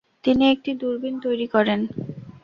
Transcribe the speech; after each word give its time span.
তিনি 0.23 0.43
একটি 0.53 0.71
দূরবীন 0.81 1.15
তৈরি 1.19 1.47
করেন। 1.47 1.79